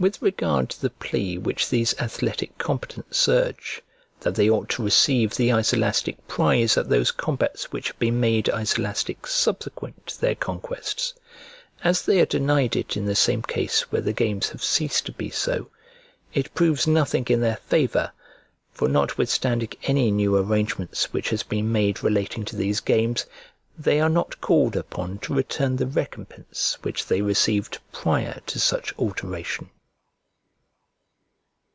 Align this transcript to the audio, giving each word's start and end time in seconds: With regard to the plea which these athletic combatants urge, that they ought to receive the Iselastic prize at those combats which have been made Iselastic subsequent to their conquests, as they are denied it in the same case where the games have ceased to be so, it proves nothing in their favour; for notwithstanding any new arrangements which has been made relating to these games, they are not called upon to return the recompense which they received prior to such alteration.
With 0.00 0.22
regard 0.22 0.70
to 0.70 0.80
the 0.80 0.88
plea 0.88 1.36
which 1.36 1.68
these 1.68 1.94
athletic 2.00 2.56
combatants 2.56 3.28
urge, 3.28 3.82
that 4.20 4.34
they 4.34 4.48
ought 4.48 4.70
to 4.70 4.82
receive 4.82 5.36
the 5.36 5.52
Iselastic 5.52 6.26
prize 6.26 6.78
at 6.78 6.88
those 6.88 7.10
combats 7.10 7.70
which 7.70 7.88
have 7.88 7.98
been 7.98 8.18
made 8.18 8.48
Iselastic 8.48 9.26
subsequent 9.26 10.06
to 10.06 10.18
their 10.22 10.34
conquests, 10.34 11.12
as 11.84 12.00
they 12.00 12.18
are 12.18 12.24
denied 12.24 12.76
it 12.76 12.96
in 12.96 13.04
the 13.04 13.14
same 13.14 13.42
case 13.42 13.92
where 13.92 14.00
the 14.00 14.14
games 14.14 14.48
have 14.48 14.64
ceased 14.64 15.04
to 15.04 15.12
be 15.12 15.28
so, 15.28 15.68
it 16.32 16.54
proves 16.54 16.86
nothing 16.86 17.26
in 17.28 17.42
their 17.42 17.58
favour; 17.68 18.10
for 18.72 18.88
notwithstanding 18.88 19.68
any 19.82 20.10
new 20.10 20.34
arrangements 20.34 21.12
which 21.12 21.28
has 21.28 21.42
been 21.42 21.70
made 21.70 22.02
relating 22.02 22.46
to 22.46 22.56
these 22.56 22.80
games, 22.80 23.26
they 23.78 24.00
are 24.00 24.08
not 24.08 24.40
called 24.40 24.76
upon 24.76 25.18
to 25.18 25.34
return 25.34 25.76
the 25.76 25.86
recompense 25.86 26.78
which 26.80 27.04
they 27.04 27.20
received 27.20 27.78
prior 27.92 28.40
to 28.46 28.58
such 28.58 28.94
alteration. 28.98 29.68